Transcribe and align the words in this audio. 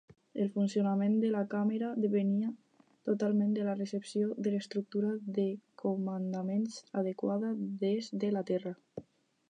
El 0.43 0.47
funcionament 0.53 1.17
de 1.23 1.27
la 1.35 1.41
càmera 1.51 1.89
depenia 2.05 2.47
totalment 3.11 3.53
de 3.59 3.67
la 3.69 3.75
recepció 3.83 4.31
de 4.47 4.55
l'estructura 4.55 5.13
de 5.37 5.47
comandaments 5.83 6.83
adequada 7.03 7.53
des 7.85 8.13
de 8.25 8.37
la 8.39 8.47
Terra. 8.53 8.75